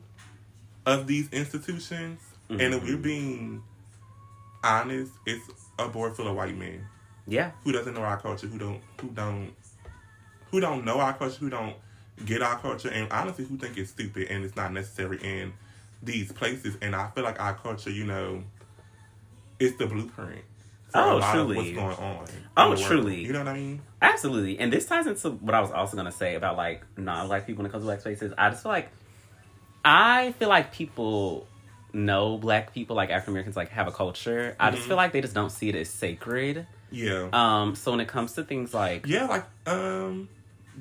[0.86, 2.22] of these institutions.
[2.50, 3.02] And if we're mm-hmm.
[3.02, 3.64] being
[4.64, 5.44] honest, it's
[5.78, 6.88] a board full of white men
[7.28, 7.52] Yeah.
[7.66, 9.54] who doesn't know our culture, who don't who don't
[10.52, 11.76] who don't know our culture, who don't
[12.24, 15.52] get our culture, and honestly who think it's stupid and it's not necessary in
[16.06, 16.78] these places.
[16.82, 18.44] And I feel like our culture, you know,
[19.60, 20.42] it's the blueprint
[20.94, 21.58] Oh, truly.
[21.58, 22.26] what's going on.
[22.56, 23.26] Oh, truly.
[23.26, 23.82] You know what I mean?
[24.02, 24.60] Absolutely.
[24.60, 27.64] And this ties into what I was also gonna say about like non black people
[27.64, 28.34] when it comes to black spaces.
[28.38, 28.90] I just feel like
[29.84, 31.48] I feel like people
[31.94, 34.56] know black people, like African Americans, like have a culture.
[34.60, 34.88] I just Mhm.
[34.88, 36.66] feel like they just don't see it as sacred.
[36.92, 37.30] Yeah.
[37.34, 40.30] Um, so when it comes to things like yeah, like um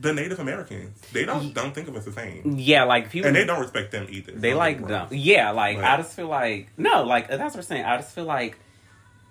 [0.01, 1.01] the Native Americans.
[1.13, 2.55] They don't don't think of us the same.
[2.59, 4.33] yeah, like people And they don't respect them either.
[4.33, 5.09] they Don't like get me wrong.
[5.11, 7.85] don't yeah, like I just feel like no, like that's what I'm saying.
[7.85, 8.59] I just feel like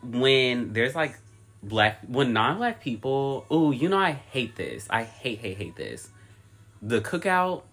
[0.01, 1.17] when there's like
[1.61, 4.87] black when non black people, ooh, you know I hate this.
[4.89, 6.09] I hate hate hate this.
[6.81, 7.63] The cookout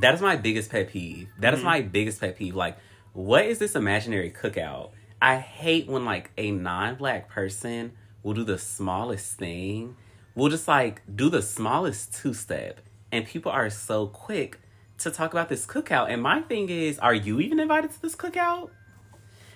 [0.00, 1.28] that is my biggest pet peeve.
[1.38, 1.64] That is Mhm.
[1.64, 2.54] my biggest pet peeve.
[2.54, 2.78] Like,
[3.12, 4.90] what is this imaginary cookout?
[5.20, 7.92] I hate when like a non-black person
[8.22, 9.96] will do the smallest thing.
[10.34, 14.60] Will just like do the smallest two-step, and people are so quick
[14.98, 16.10] to talk about this cookout.
[16.10, 18.70] And my thing is, are you even invited to this cookout?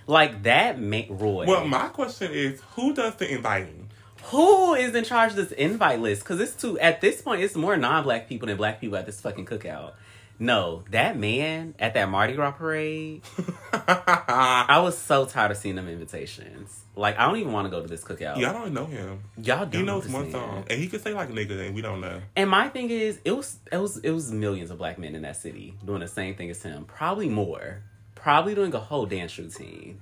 [0.06, 1.46] Like that, ma- Roy.
[1.46, 3.90] Well, my question is, who does the inviting?
[4.24, 6.22] Who is in charge of this invite list?
[6.22, 9.20] Because it's too at this point, it's more non-black people than black people at this
[9.20, 9.92] fucking cookout.
[10.38, 13.22] No, that man at that Mardi Gras parade,
[13.72, 16.85] I was so tired of seeing them invitations.
[16.98, 18.38] Like, I don't even want to go to this cookout.
[18.38, 19.22] Y'all don't know him.
[19.36, 20.32] Y'all don't He know knows one man.
[20.32, 22.22] song, and he could say like nigga, and we don't know.
[22.34, 25.22] And my thing is, it was it was it was millions of black men in
[25.22, 26.86] that city doing the same thing as him.
[26.86, 27.82] Probably more.
[28.14, 30.00] Probably doing a whole dance routine.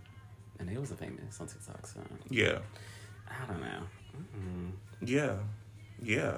[0.61, 2.61] And it wasn't famous on TikTok, so Yeah,
[3.29, 3.83] I don't know.
[4.17, 4.71] Mm-mm.
[5.03, 5.35] yeah,
[6.01, 6.37] yeah.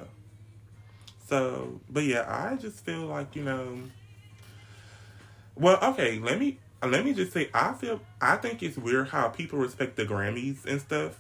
[1.29, 3.79] So, but yeah, I just feel like you know.
[5.55, 6.59] Well, okay, let me
[6.91, 10.65] let me just say, I feel I think it's weird how people respect the Grammys
[10.67, 11.19] and stuff,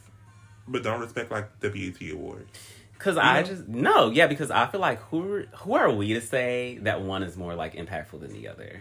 [0.66, 2.50] but don't respect like the BET Awards.
[2.98, 3.46] Cause I know?
[3.46, 7.22] just no, yeah, because I feel like who who are we to say that one
[7.22, 8.81] is more like impactful than the other?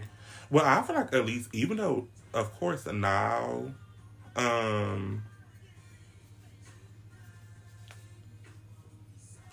[0.49, 3.73] Well, I feel like at least, even though, of course, now,
[4.35, 5.23] um,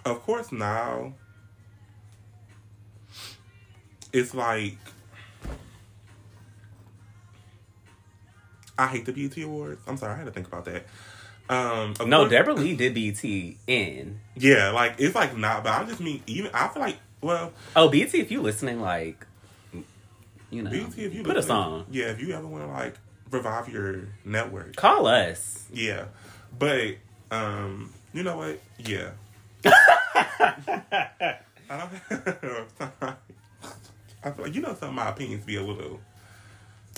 [0.05, 1.15] of course, now,
[4.13, 4.77] it's like,
[8.79, 9.81] I hate the BET Awards.
[9.87, 10.87] I'm sorry, I had to think about that.
[11.49, 13.23] Um, No, course- Debra Lee did BET
[13.67, 14.21] in.
[14.37, 16.51] Yeah, like it's like not, but I just mean even.
[16.55, 19.27] I feel like well, Oh, BET, if you listening, like,
[20.51, 21.87] you know, BET if you put a song.
[21.91, 22.95] Yeah, if you ever want to like
[23.31, 25.67] revive your network, Call us.
[25.73, 26.07] Yeah,
[26.59, 26.97] but
[27.31, 28.61] um, you know what?
[28.79, 29.11] Yeah.
[29.65, 31.37] I
[31.71, 32.91] don't.
[34.25, 36.01] I feel like you know some of my opinions be a little,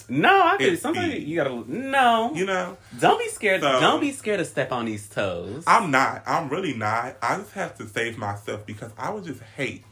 [0.09, 2.33] No, I It's sometimes you gotta no.
[2.35, 2.77] you know.
[3.01, 3.63] don't be scared.
[3.63, 5.65] So- don't be scared to step on these toes.
[5.67, 6.23] I'm not.
[6.27, 7.17] I'm really not.
[7.23, 9.85] I just have to save myself because I would just hate.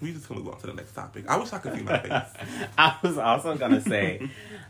[0.00, 1.24] We just gonna move on to the next topic.
[1.28, 2.68] I wish I could see my face.
[2.78, 4.28] I was also gonna say,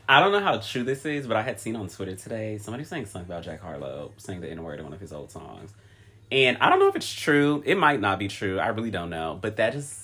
[0.09, 2.85] I don't know how true this is, but I had seen on Twitter today somebody
[2.85, 5.73] saying something about Jack Harlow saying the N word in one of his old songs,
[6.31, 7.63] and I don't know if it's true.
[7.67, 8.61] It might not be true.
[8.61, 10.04] I really don't know, but that just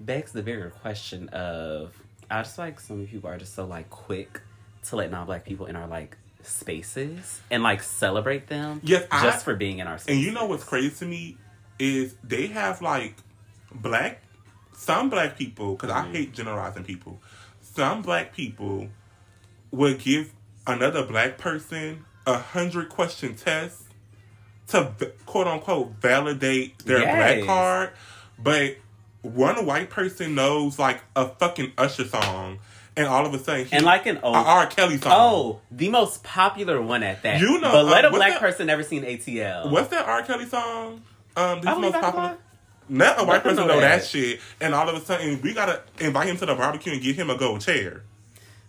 [0.00, 1.94] begs the bigger question of
[2.30, 4.40] I just like so many people are just so like quick
[4.84, 9.44] to let non-black people in our like spaces and like celebrate them Yes, I- just
[9.44, 10.16] for being in our spaces.
[10.16, 11.36] And you know what's crazy to me
[11.78, 13.16] is they have like
[13.72, 14.22] black,
[14.72, 16.12] some black people, because I mm-hmm.
[16.12, 17.20] hate generalizing people.
[17.60, 18.88] Some black people
[19.70, 20.32] would give
[20.66, 23.82] another black person a hundred question test
[24.68, 24.92] to
[25.26, 27.16] quote unquote validate their Yes.
[27.16, 27.90] black card,
[28.38, 28.76] but
[29.24, 32.58] one white person knows like a fucking Usher song,
[32.96, 34.66] and all of a sudden, he, and like an old R.
[34.66, 35.12] Kelly song.
[35.14, 37.40] Oh, the most popular one at that.
[37.40, 39.70] You know, but let uh, a black that- person never seen ATL.
[39.70, 40.22] What's that R.
[40.22, 41.02] Kelly song?
[41.36, 42.38] Um, I most believe I can popular.
[42.86, 44.02] Not a white person know know that.
[44.02, 44.06] that.
[44.06, 47.16] shit, and all of a sudden we gotta invite him to the barbecue and give
[47.16, 48.02] him a gold chair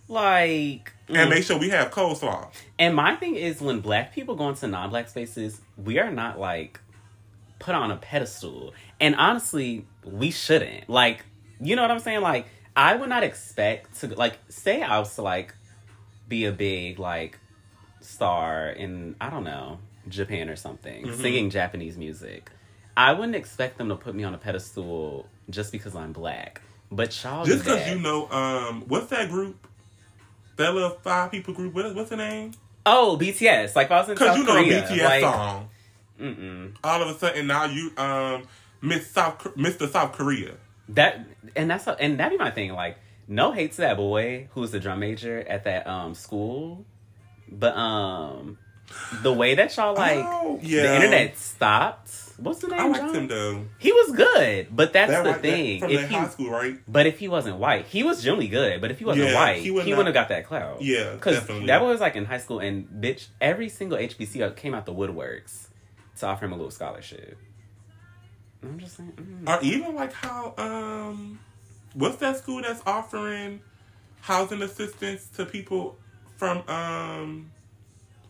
[0.08, 1.30] Like, and mm.
[1.30, 2.48] make sure we have coleslaw.
[2.78, 6.80] and my thing is when black people go into non-black spaces, we are not like
[7.58, 10.88] put on a pedestal, and honestly, we shouldn't.
[10.88, 11.24] Like,
[11.60, 12.20] you know what I'm saying?
[12.20, 15.54] Like, I would not expect to like say I was to like
[16.28, 17.38] be a big like
[18.00, 21.20] star in I don't know Japan or something, Mhm.
[21.20, 22.50] singing Japanese music.
[22.96, 26.60] I wouldn't expect them to put me on a pedestal just because I'm black.
[26.90, 29.66] But y'all Just because you know, um, what's that group?
[30.56, 31.74] That little five people group.
[31.74, 32.52] What, what's the name?
[32.86, 33.74] Oh, BTS.
[33.74, 35.68] Like if I was in Because you know Korea, BTS like, song.
[36.20, 36.74] Mm-mm.
[36.84, 38.44] All of a sudden now you um
[38.82, 39.88] Miss South Mr.
[39.88, 40.54] South Korea.
[40.90, 41.26] That
[41.56, 42.72] and that's and that be my thing.
[42.72, 42.98] Like,
[43.28, 46.84] no hate to that boy who's the drum major at that um school,
[47.50, 48.58] but um,
[49.22, 52.12] the way that y'all like Oh, the internet stopped.
[52.38, 52.78] What's the name?
[52.80, 53.64] I liked him though.
[53.78, 55.80] He was good, but that's That the white- that- thing.
[55.80, 56.78] from If he, high school, right?
[56.86, 58.80] but if he wasn't white, he was generally good.
[58.82, 60.82] But if he wasn't Yeah, white, he he, would wouldn't have got that clout.
[60.82, 64.74] Yeah, because that boy was like in high school, and bitch, every single HBCU came
[64.74, 65.65] out the woodworks
[66.18, 67.38] to offer him a little scholarship.
[68.62, 69.48] I'm just saying, mm.
[69.48, 71.38] Or even like how um
[71.94, 73.60] what's that school that's offering
[74.20, 75.96] housing assistance to people
[76.36, 77.50] from um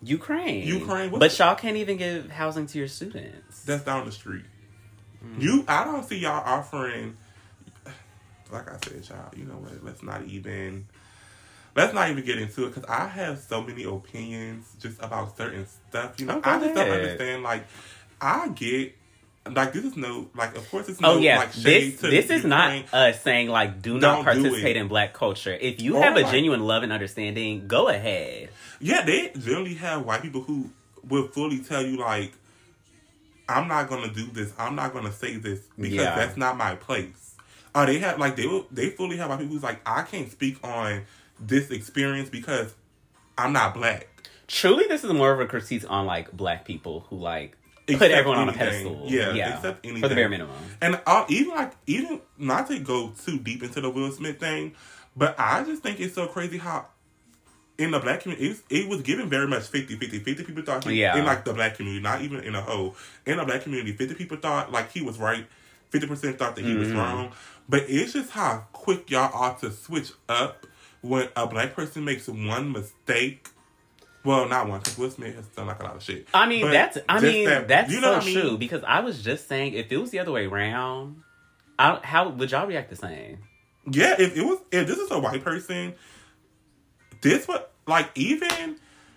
[0.03, 3.63] Ukraine, Ukraine, what's but y'all can't even give housing to your students.
[3.63, 4.45] that's down the street.
[5.25, 5.43] Mm.
[5.43, 7.17] You I don't see y'all offering
[8.51, 10.87] like I said, y'all, you know what, let's not even
[11.77, 15.67] let's not even get into it because I have so many opinions just about certain
[15.67, 16.19] stuff.
[16.19, 17.67] You know, Oh, I just don't understand like
[18.21, 18.97] I get
[19.53, 22.31] like this is no like of course it's no Oh yeah, like this to this
[22.31, 25.53] is not us saying like do not Don't do participate in black culture.
[25.55, 28.49] If you Or, have a like- genuine love and understanding, go ahead.
[28.81, 30.71] Yeah, they generally have white people who
[31.09, 32.33] will fully tell you like,
[33.49, 34.53] "I'm not gonna do this.
[34.59, 36.17] I'm not gonna say this because Yeah.
[36.17, 37.35] that's not my place."
[37.75, 40.31] Uh, they have like they will they fully have white people who's like, "I can't
[40.31, 41.03] speak on
[41.41, 42.75] this experience because
[43.39, 44.09] I'm not black."
[44.49, 48.13] Truly, this is more of a critique on like black people who like put Accept
[48.15, 49.03] everyone on a pedestal.
[49.07, 50.09] Yeah, yeah, for anything.
[50.09, 50.55] the bare minimum.
[50.81, 54.75] And uh, even like even not to go too deep into the Will Smith thing,
[55.17, 56.87] but I just think it's so crazy how
[57.79, 60.85] in the black community it's, it was given very much 50 50 50 people thought
[60.85, 61.19] he Yeah.
[61.19, 62.97] in like the black community not even in a whole
[63.27, 65.47] in the black community 50 people thought like he was right
[65.93, 66.97] 50% thought that he was Mm-hmm.
[66.97, 67.33] wrong
[67.69, 70.65] but it's just how quick y'all are to switch up
[71.07, 73.49] when a black person makes one mistake
[74.25, 76.63] well not one because Will Smith has done like a lot of shit I mean,
[76.63, 78.41] But that's I mean that- that's you know so I mean?
[78.41, 81.23] true because I was just saying if it was the other way around,
[81.79, 83.39] I, how would y'all react the same?
[83.91, 85.95] Yeah, if it was if this is a white person,
[87.21, 88.77] this would like even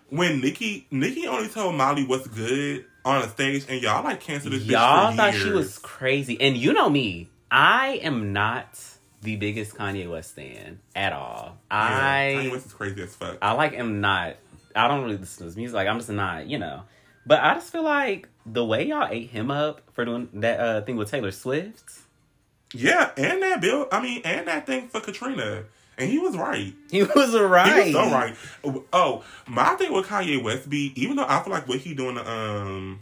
[0.10, 4.54] when Nicki Nicki only told Miley what's good on a stage and y'all like canceled
[4.54, 5.44] this Y'all thought years.
[5.44, 8.80] she was crazy, and you know me, I am not
[9.22, 11.58] the biggest Kanye West fan at all.
[11.72, 13.38] Yeah, I Kanye West is crazy as fuck.
[13.42, 14.36] I like am not.
[14.76, 15.76] I don't really listen to his music.
[15.76, 16.84] Like I'm just not, you know.
[17.26, 20.82] But I just feel like the way y'all ate him up for doing that uh,
[20.82, 22.00] thing with Taylor Swift.
[22.74, 25.64] yeah, and that bill I mean and that thing for Katrina.
[25.98, 26.74] And he was right.
[26.92, 27.88] He was right.
[27.88, 28.36] He was so right.
[28.94, 32.16] Oh, my thing with Kanye West be even though I feel like what he doing
[32.16, 33.02] to um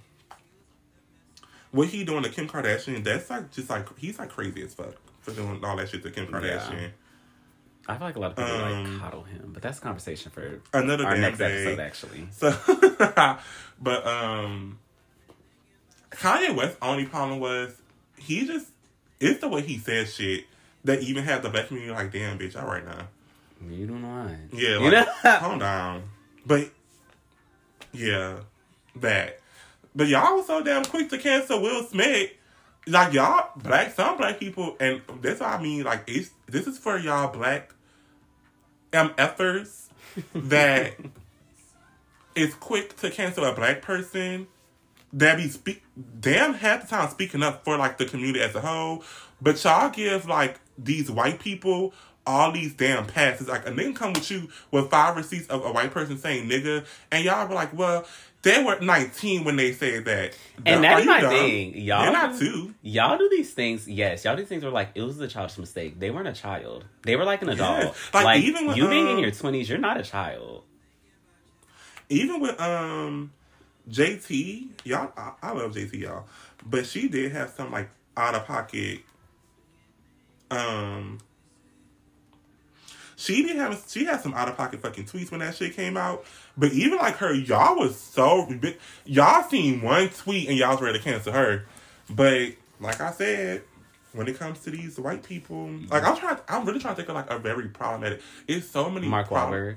[1.78, 4.96] what he doing to Kim Kardashian, that's like just like he's like crazy as fuck
[5.22, 6.92] for doing all that shit to Kim Kardashian.
[7.90, 10.30] I feel like a lot of people Um, like coddle him, but that's a conversation
[10.32, 11.66] for Another our next day.
[11.78, 11.80] episode.
[11.80, 12.54] Actually, So,
[13.80, 14.80] but um,
[16.12, 17.74] Kanye West's only problem was
[18.18, 18.68] he just
[19.20, 20.46] it's the way he says shit
[20.84, 23.08] that even had the black community like, damn, bitch, all right now,
[23.70, 24.36] you don't lie.
[24.54, 25.38] yeah, you like, know.
[25.40, 26.04] calm down.
[26.46, 26.70] But
[27.94, 28.40] yeah,
[28.98, 29.40] that.
[29.98, 32.30] But y'all was so damn quick to cancel Will Smith.
[32.86, 35.84] Like y'all black, some black people, and that's what I mean.
[35.84, 37.74] Like it's this is for y'all black
[38.94, 39.88] MFers
[40.36, 40.94] that
[42.36, 44.46] is quick to cancel a black person
[45.14, 45.84] that be speak
[46.20, 49.04] damn half the time speaking up for like the community as a whole.
[49.42, 51.92] But y'all give like these white people
[52.28, 53.48] all these damn passes.
[53.48, 56.86] Like a nigga come with you with five receipts of a white person saying nigga,
[57.12, 58.06] and y'all be like, well,
[58.48, 60.36] they were nineteen when they said that.
[60.66, 61.32] And that's my dumb?
[61.32, 61.78] thing.
[61.78, 62.74] Y'all They're not two.
[62.82, 64.26] Y'all do these things, yes.
[64.26, 66.00] Y'all do these things were like it was a childish mistake.
[66.00, 66.86] They weren't a child.
[67.04, 67.80] They were like an adult.
[67.80, 68.14] Yes.
[68.14, 70.64] Like, Like, even with, you being in um, your twenties, you're not a child.
[72.10, 73.32] even with um
[73.90, 76.26] JT, y'all, I, I love JT, y'all,
[76.66, 79.00] but she did have some like out of pocket.
[80.50, 81.20] Um,
[83.18, 85.98] she did have she had some out of pocket fucking tweets when that shit came
[85.98, 86.24] out.
[86.56, 88.48] But even like her, y'all was so
[89.06, 91.66] y'all seen one tweet and y'all was ready to cancel her.
[92.10, 93.64] But like I said.
[94.14, 97.10] When it comes to these white people, like I'm trying, I'm really trying to think
[97.10, 98.22] of like a very problematic.
[98.48, 99.08] It's so many.
[99.08, 99.76] Mark prob- Wahlberg,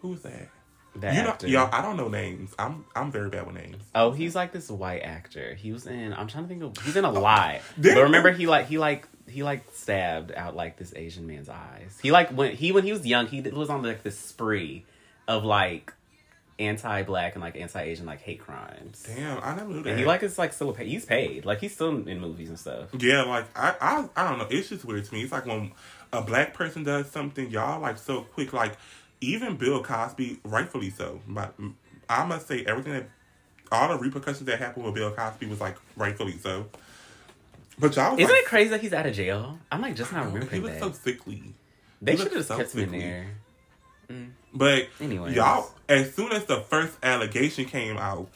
[0.00, 0.48] Who's that?
[0.96, 1.48] that you know, actor.
[1.48, 2.54] y'all, I don't know names.
[2.58, 3.82] I'm I'm very bad with names.
[3.94, 5.54] Oh, he's like this white actor.
[5.54, 6.12] He was in.
[6.12, 6.84] I'm trying to think of.
[6.84, 7.60] He's in a oh, lot.
[7.76, 11.98] But remember, he like he like he like stabbed out like this Asian man's eyes.
[12.02, 14.84] He like when he when he was young, he was on like this spree
[15.26, 15.92] of like
[16.58, 19.04] anti-black and like anti-Asian like hate crimes.
[19.06, 19.90] Damn, I never knew that.
[19.90, 20.88] And he like is like still paid.
[20.88, 21.44] He's paid.
[21.44, 22.88] Like he's still in movies and stuff.
[22.98, 24.46] yeah, like I, I I don't know.
[24.50, 25.22] It's just weird to me.
[25.22, 25.72] It's like when
[26.12, 28.52] a black person does something, y'all like so quick.
[28.52, 28.76] Like
[29.20, 31.20] even Bill Cosby, rightfully so.
[31.26, 31.54] But
[32.08, 33.08] I must say everything that
[33.72, 36.66] all the repercussions that happened with Bill Cosby was like rightfully so.
[37.78, 39.58] But y'all, Isn't like, it crazy that he's out of jail?
[39.72, 40.46] I'm like just not really.
[40.46, 40.80] he remembering was that.
[40.82, 41.42] so sickly.
[42.00, 43.00] they should have so kept him in sickly.
[43.00, 43.26] there.
[44.52, 48.28] But anyway, y'all, as soon as the first allegation came out,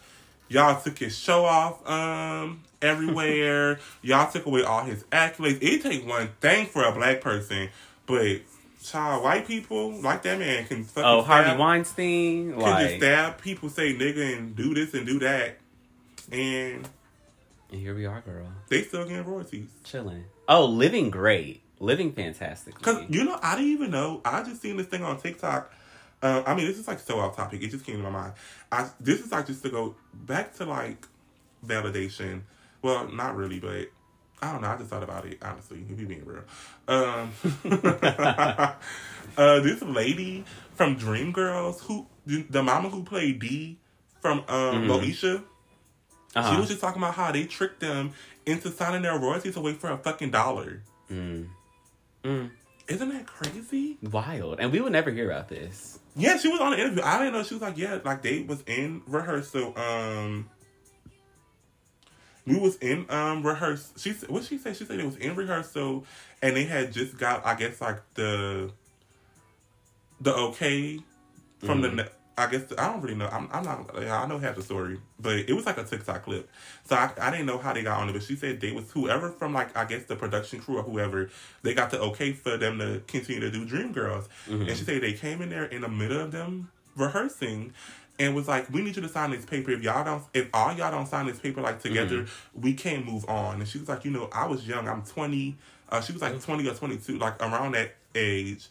[0.48, 3.78] y'all took his show off um everywhere.
[4.02, 5.58] y'all took away all his accolades.
[5.62, 7.68] It take one thing for a black person,
[8.06, 8.38] but
[8.82, 13.68] child, white people like that man can fucking Oh, Harvey Weinstein, can just stab people,
[13.68, 15.58] say nigga, and do this and do that,
[16.32, 16.88] and
[17.70, 19.68] and here we are, girl, they still getting royalties.
[19.84, 20.24] chilling.
[20.48, 22.82] Oh, living great, living fantastically.
[22.82, 24.20] Cause you know, I didn't even know.
[24.24, 25.72] I just seen this thing on TikTok.
[26.22, 27.62] Um, I mean, this is like so off topic.
[27.62, 28.32] It just came to my mind.
[28.72, 31.06] I this is like just to go back to like
[31.64, 32.42] validation.
[32.82, 33.88] Well, not really, but
[34.40, 34.68] I don't know.
[34.68, 35.84] I just thought about it honestly.
[35.88, 36.42] If you being real,
[36.88, 37.32] um,
[39.36, 43.78] uh, this lady from Dreamgirls, who the mama who played Dee
[44.20, 45.44] from um, Moesha,
[46.38, 46.50] Uh-huh.
[46.54, 48.12] she was just talking about how they tricked them
[48.46, 50.82] into signing their royalties away for a fucking dollar.
[51.10, 51.48] Mm.
[52.24, 52.50] Mm.
[52.88, 53.98] Isn't that crazy?
[54.02, 55.98] Wild, and we would never hear about this.
[56.16, 57.02] Yeah, she was on the interview.
[57.04, 59.78] I didn't know she was like, yeah, like they was in rehearsal.
[59.78, 60.48] Um,
[62.46, 63.92] we was in um rehearsal.
[63.98, 64.76] She said- what she said.
[64.76, 66.06] She said it was in rehearsal,
[66.42, 68.70] and they had just got, I guess, like the
[70.20, 71.00] the okay
[71.64, 72.10] from the.
[72.38, 73.26] I guess I don't really know.
[73.26, 73.98] I'm, I'm not.
[73.98, 76.48] I know half the story, but it was like a TikTok clip.
[76.84, 78.90] So I, I didn't know how they got on it, but she said they was
[78.92, 81.30] whoever from like I guess the production crew or whoever
[81.62, 84.28] they got the okay for them to continue to do Dreamgirls,
[84.68, 87.72] and she said they came in there in the middle of them rehearsing.
[88.20, 89.70] And was like, we need you to sign this paper.
[89.70, 93.24] If y'all don't, if all y'all don't sign this paper like together, we can't move
[93.28, 93.60] on.
[93.60, 94.88] And she was like, you know, I was young.
[94.88, 95.56] I'm 20.
[95.88, 98.66] Uh, she was like 20 or 22, like around that age.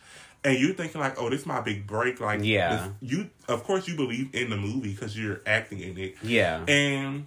[0.48, 2.22] And you're thinking like, oh, this is my big break.
[2.22, 2.90] Like, Yeah.
[3.02, 6.16] this- you of course you believe in the movie because you're acting in it.
[6.24, 7.26] Yeah, And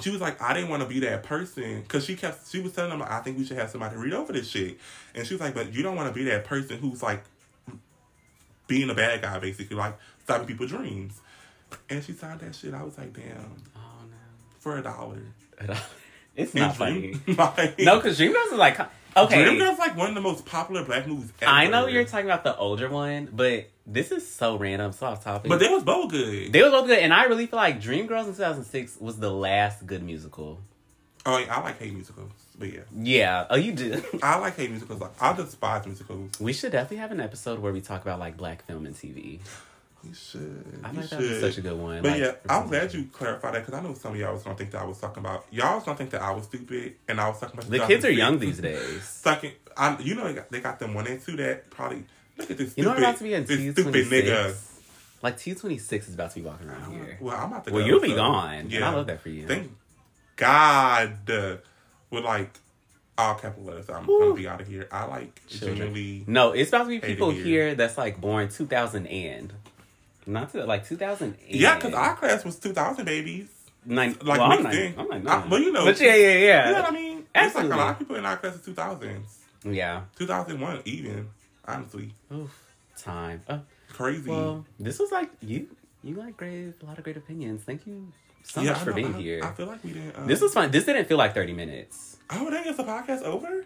[0.00, 2.50] she was like, I didn't want to be that person because she kept.
[2.50, 4.78] She was telling them, I think we should have somebody read over this shit.
[5.14, 7.24] And she was like, but you don't want to be that person who's like
[8.68, 11.20] being a bad guy, basically, like stopping people's dreams.
[11.90, 12.72] And she signed that shit.
[12.74, 14.16] I was like, damn, oh no.
[14.60, 15.18] for a dollar.
[16.36, 17.18] it's not funny.
[17.26, 18.78] Like, No, because Dreamgirls is like
[19.16, 19.44] okay.
[19.44, 21.32] Dreamgirls like one of the most popular black movies.
[21.40, 21.50] Ever.
[21.50, 25.24] I know you're talking about the older one, but this is so random, so off
[25.24, 25.48] topic.
[25.48, 26.52] but they was both good.
[26.52, 29.86] they were both good, and I really feel like Dreamgirls in 2006 was the last
[29.86, 30.60] good musical.
[31.26, 33.46] oh, yeah, I like hate musicals, but yeah, Yeah.
[33.50, 34.02] Oh, you do.
[34.22, 35.00] I like hate musicals.
[35.00, 36.30] Like, I despise musicals.
[36.40, 39.40] we should definitely have an episode where we talk about like black film and TV.
[40.04, 40.80] You should.
[40.82, 41.40] I you think that'd should.
[41.40, 42.02] such a good one.
[42.02, 44.42] But like, yeah, I'm glad you clarified that because I know some of y'all was
[44.42, 46.96] gonna think that I was talking about y'all was gonna think that I was stupid
[47.08, 48.18] and I was talking about The kids are 2006.
[48.18, 49.02] young these days.
[49.08, 52.04] Sucking, I, you know they got, they got them one and two that probably
[52.36, 54.56] look at this You know stupid, what about to be in T stupid twenty nigga.
[55.22, 57.18] Like T twenty six is about to be walking around here.
[57.20, 57.70] Well, I'm about to.
[57.70, 57.76] Go.
[57.76, 58.54] Well, go, you'll be so, gone.
[58.72, 59.46] and I love that for you.
[59.46, 59.70] Thank
[60.36, 61.30] God.
[61.30, 61.56] uh,
[62.10, 62.50] With like
[63.18, 64.18] all capital letters, I'm Woo.
[64.18, 64.88] gonna be out of here.
[64.90, 65.76] I like Children.
[65.76, 66.24] genuinely.
[66.26, 67.44] No, it's about to be people here.
[67.44, 69.52] here that's like born two thousand and
[70.26, 71.56] not to like two thousand eight.
[71.56, 73.48] Yeah, because our class was 2,000 babies.
[73.84, 75.02] Nine, like well, I'm mixed not.
[75.04, 75.48] I'm like, I- no.
[75.50, 76.66] well, you know- but yeah, yeah, yeah.
[76.68, 77.26] You know what I mean?
[77.34, 79.38] It's like a lot of people in our class is 2000s.
[79.64, 80.02] Yeah.
[80.16, 81.28] 2001 even,
[81.66, 82.12] honestly.
[82.32, 82.58] Oof.
[82.96, 83.42] Time.
[83.48, 83.58] Uh,
[83.92, 84.30] Crazy.
[84.30, 85.68] well, this was like you.
[86.04, 87.62] You like great, a lot of great opinions.
[87.62, 88.08] Thank you
[88.44, 89.40] so much I for know, being I, here.
[89.42, 90.16] I feel like we didn't.
[90.16, 90.70] Um, this was fun.
[90.70, 92.16] This didn't feel like thirty minutes.
[92.30, 93.64] Oh, dang, is the podcast over?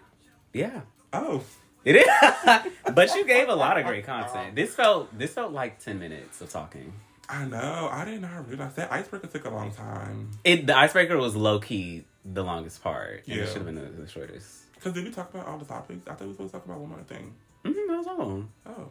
[0.52, 0.82] Yeah.
[1.12, 1.42] Oh.
[1.86, 4.56] It is, but you gave a lot of great content.
[4.56, 6.92] This felt this felt like ten minutes of talking.
[7.28, 7.88] I know.
[7.92, 10.30] I didn't realize that icebreaker took a long time.
[10.44, 13.44] It the icebreaker was low key the longest part, and Yeah.
[13.44, 14.72] it should have been the, the shortest.
[14.74, 16.02] Because did we talk about all the topics?
[16.06, 17.32] I thought we were supposed to talk about one more thing.
[17.64, 18.44] Mm, that was all.
[18.66, 18.88] Oh.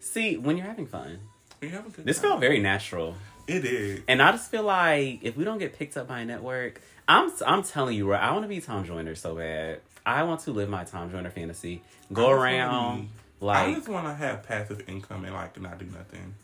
[0.00, 1.20] See, when you're having fun,
[1.60, 2.30] We have a good this time.
[2.30, 3.14] felt very natural,
[3.46, 4.00] It is.
[4.08, 7.30] and I just feel like if we don't get picked up by a network, I'm
[7.46, 9.80] I'm telling you, right, I want to be Tom Joyner so bad.
[10.04, 11.82] I want to live my Tom Joyner fantasy.
[12.12, 13.08] Go around
[13.40, 16.34] wanna be- I just want to have passive income and like not do nothing.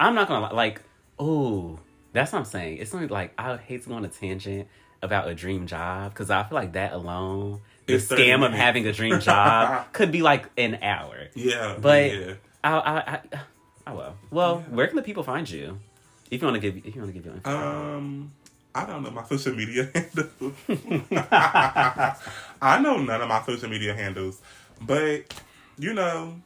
[0.00, 0.82] I'm not gonna li- like.
[1.18, 1.78] Oh,
[2.12, 2.78] that's what I'm saying.
[2.78, 4.68] It's something like I would hate to go on a tangent
[5.02, 8.52] about a dream job because I feel like that alone, the It's 30 scam of
[8.52, 11.28] having a dream job could be like an hour.
[11.34, 11.76] Yeah.
[11.80, 12.34] But yeah.
[12.64, 13.20] I, I, I,
[13.86, 14.14] I will.
[14.30, 14.74] Well, Yeah.
[14.74, 15.78] where can the people find you?
[16.30, 17.50] If you want to give, if you want to give your info.
[17.50, 18.32] Um,
[18.76, 20.52] I don't know my social media handles.
[22.60, 24.42] I know none of my social media handles,
[24.82, 25.22] but
[25.78, 26.38] you know,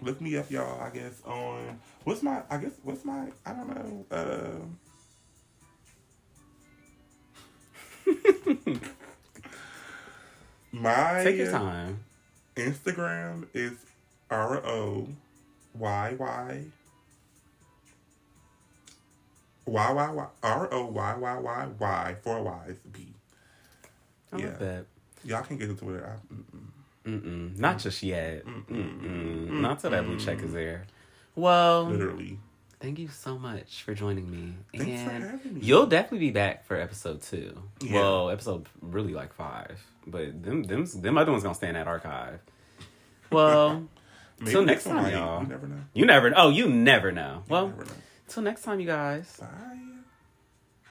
[0.00, 0.80] look me up, y'all.
[0.80, 2.42] I guess on what's my?
[2.48, 3.26] I guess what's my?
[3.44, 4.06] I don't know.
[4.12, 4.50] Uh,
[10.72, 12.04] my Take your time.
[12.54, 13.72] Instagram is
[14.30, 15.08] R O
[15.74, 16.64] Y Y
[19.68, 23.06] Y Y Y R O Y Y Y Y four Y's B.
[24.32, 24.46] I Yeah.
[24.46, 24.84] love that.
[25.24, 26.06] Y'all can get to Twitter.
[26.06, 27.22] I, mm-mm.
[27.22, 27.58] Mm-mm.
[27.58, 28.44] Not just yet.
[28.46, 29.50] Mm-mm.
[29.50, 30.84] Not till that blue check is there.
[31.34, 32.38] Well, literally.
[32.80, 34.54] thank you so much for joining me.
[34.76, 35.60] Thanks for and having me.
[35.62, 37.60] you'll definitely be back for episode two.
[37.80, 37.94] Yeah.
[37.94, 39.80] Well, episode really like five.
[40.06, 42.40] But them them them other ones gonna stay in that archive.
[43.30, 43.84] Well,
[44.46, 45.42] till next time, y'all.
[45.42, 45.80] You never know.
[45.94, 47.42] you never oh, you never know.
[47.46, 47.90] You Well, never know.
[48.28, 49.36] Till next time you guys.
[49.40, 49.87] Bye.